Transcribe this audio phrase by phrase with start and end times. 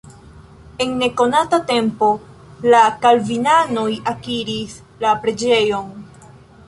[0.85, 2.09] En nekonata tempo
[2.75, 5.93] la kalvinanoj akiris la preĝejon.